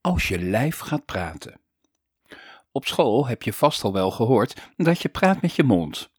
[0.00, 1.60] als je lijf gaat praten.
[2.72, 6.10] Op school heb je vast al wel gehoord dat je praat met je mond.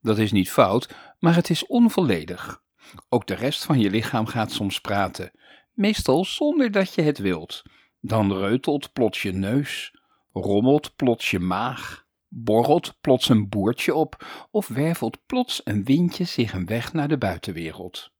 [0.00, 2.62] Dat is niet fout, maar het is onvolledig.
[3.08, 5.30] Ook de rest van je lichaam gaat soms praten,
[5.72, 7.62] meestal zonder dat je het wilt.
[8.00, 9.94] Dan reutelt plots je neus,
[10.32, 16.52] rommelt plots je maag, borrelt plots een boertje op of wervelt plots een windje zich
[16.52, 18.10] een weg naar de buitenwereld.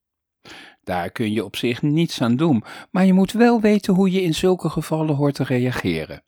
[0.85, 4.23] Daar kun je op zich niets aan doen, maar je moet wel weten hoe je
[4.23, 6.23] in zulke gevallen hoort te reageren.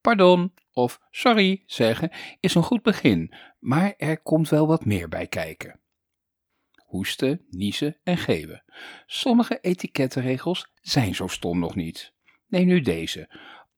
[0.00, 5.26] Pardon of sorry zeggen is een goed begin, maar er komt wel wat meer bij
[5.26, 5.80] kijken.
[6.86, 8.62] Hoesten, niezen en geven.
[9.06, 12.12] Sommige etikettenregels zijn zo stom nog niet.
[12.46, 13.28] Neem nu deze.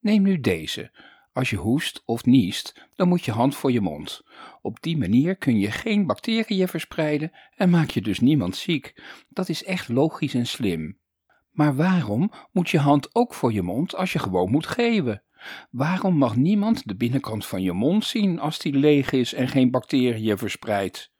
[0.00, 0.90] Neem nu deze.
[1.32, 4.22] Als je hoest of niest, dan moet je hand voor je mond.
[4.62, 9.02] Op die manier kun je geen bacteriën verspreiden en maak je dus niemand ziek.
[9.28, 10.98] Dat is echt logisch en slim.
[11.50, 15.22] Maar waarom moet je hand ook voor je mond als je gewoon moet geven?
[15.70, 19.70] Waarom mag niemand de binnenkant van je mond zien als die leeg is en geen
[19.70, 21.12] bacteriën verspreidt?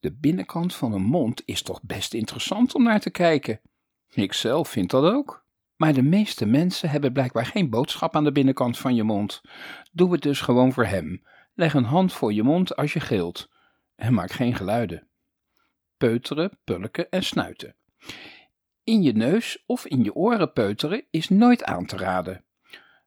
[0.00, 3.60] De binnenkant van een mond is toch best interessant om naar te kijken.
[4.10, 5.44] Ik zelf vind dat ook.
[5.80, 9.40] Maar de meeste mensen hebben blijkbaar geen boodschap aan de binnenkant van je mond.
[9.92, 11.22] Doe het dus gewoon voor hem.
[11.54, 13.48] Leg een hand voor je mond als je gilt.
[13.94, 15.08] En maak geen geluiden.
[15.96, 17.76] Peuteren, pulken en snuiten.
[18.84, 22.44] In je neus of in je oren peuteren is nooit aan te raden.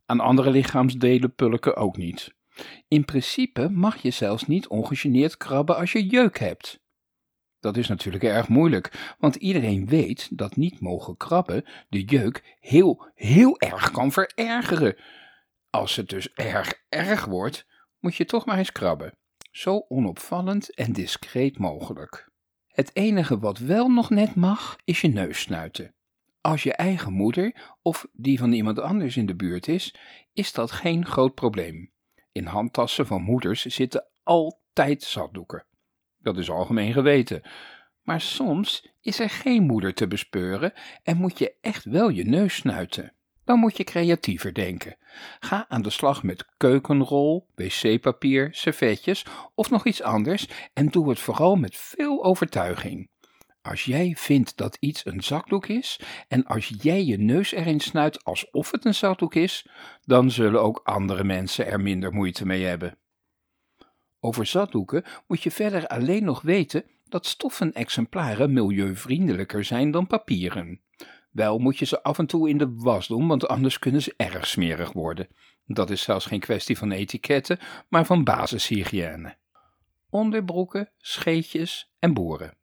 [0.06, 2.34] Aan andere lichaamsdelen pulken ook niet.
[2.88, 6.83] In principe mag je zelfs niet ongegeneerd krabben als je jeuk hebt.
[7.64, 13.12] Dat is natuurlijk erg moeilijk, want iedereen weet dat niet mogen krabben de jeuk heel,
[13.16, 14.96] heel erg kan verergeren.
[15.70, 17.66] Als het dus erg erg wordt,
[18.00, 19.18] moet je toch maar eens krabben.
[19.52, 22.30] Zo onopvallend en discreet mogelijk.
[22.68, 25.94] Het enige wat wel nog net mag, is je neus snuiten.
[26.42, 29.96] Als je eigen moeder of die van iemand anders in de buurt is,
[30.34, 31.92] is dat geen groot probleem.
[32.32, 35.66] In handtassen van moeders zitten altijd zakdoeken.
[36.24, 37.42] Dat is algemeen geweten.
[38.04, 42.56] Maar soms is er geen moeder te bespeuren en moet je echt wel je neus
[42.56, 43.14] snuiten.
[43.46, 44.96] Dan moet je creatiever denken.
[45.40, 49.26] Ga aan de slag met keukenrol, wc-papier, servetjes
[49.56, 53.10] of nog iets anders en doe het vooral met veel overtuiging.
[53.62, 58.24] Als jij vindt dat iets een zakdoek is en als jij je neus erin snuit
[58.24, 59.68] alsof het een zakdoek is,
[60.06, 62.98] dan zullen ook andere mensen er minder moeite mee hebben.
[64.26, 70.82] Over zakdoeken moet je verder alleen nog weten dat stoffen exemplaren milieuvriendelijker zijn dan papieren.
[71.32, 74.14] Wel moet je ze af en toe in de was doen, want anders kunnen ze
[74.18, 75.28] erg smerig worden.
[75.66, 79.36] Dat is zelfs geen kwestie van etiketten, maar van basishygiëne.
[80.10, 82.58] Onderbroeken, scheetjes en boeren.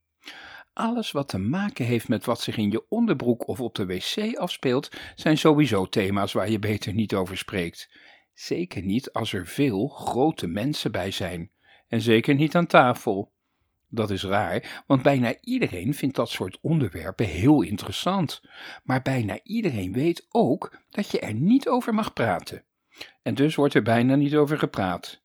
[0.73, 4.37] Alles wat te maken heeft met wat zich in je onderbroek of op de wc
[4.37, 7.91] afspeelt, zijn sowieso thema's waar je beter niet over spreekt.
[8.41, 11.51] Zeker niet als er veel grote mensen bij zijn.
[11.89, 13.33] En zeker niet aan tafel.
[13.89, 18.43] Dat is raar, want bijna iedereen vindt dat soort onderwerpen heel interessant.
[18.83, 22.65] Maar bijna iedereen weet ook dat je er niet over mag praten.
[23.23, 25.23] En dus wordt er bijna niet over gepraat.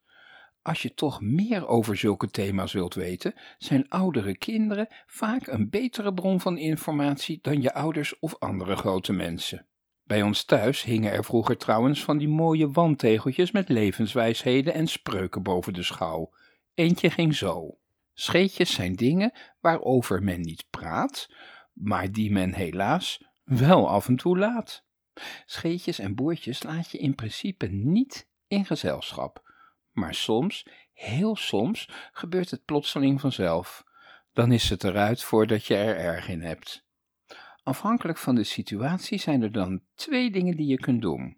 [0.62, 6.14] Als je toch meer over zulke thema's wilt weten, zijn oudere kinderen vaak een betere
[6.14, 9.68] bron van informatie dan je ouders of andere grote mensen.
[10.06, 15.44] Bij ons thuis hingen er vroeger trouwens van die mooie wandtegeltjes met levenswijsheden en spreuken
[15.44, 16.34] boven de schouw.
[16.74, 17.78] Eentje ging zo.
[18.14, 21.30] Scheetjes zijn dingen waarover men niet praat,
[21.74, 24.86] maar die men helaas wel af en toe laat.
[25.46, 29.54] Scheetjes en boertjes laat je in principe niet in gezelschap,
[29.92, 33.84] maar soms, heel soms, gebeurt het plotseling vanzelf.
[34.34, 36.85] Dan is het eruit voordat je er erg in hebt.
[37.66, 41.38] Afhankelijk van de situatie zijn er dan twee dingen die je kunt doen.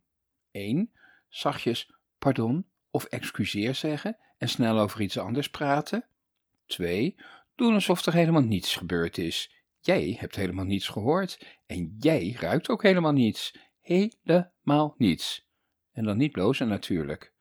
[0.51, 0.91] 1.
[1.29, 6.07] Zachtjes pardon of excuseer zeggen en snel over iets anders praten.
[6.65, 7.15] 2.
[7.55, 9.63] Doen alsof er helemaal niets gebeurd is.
[9.79, 13.57] Jij hebt helemaal niets gehoord en jij ruikt ook helemaal niets.
[13.81, 15.47] Helemaal niets.
[15.91, 17.33] En dan niet blozen natuurlijk.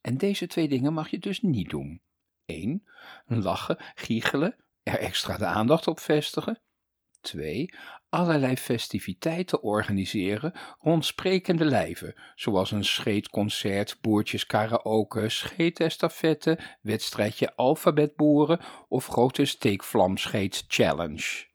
[0.00, 2.02] En deze twee dingen mag je dus niet doen.
[2.44, 2.84] 1.
[3.26, 6.63] Lachen, giechelen, er extra de aandacht op vestigen.
[7.24, 7.68] 2
[8.14, 19.06] allerlei festiviteiten organiseren rond sprekende lijven, zoals een scheetconcert, boertjes karaoke, scheetestafette, wedstrijdje alfabetboeren of
[19.06, 21.46] grote steekvlamscheet challenge.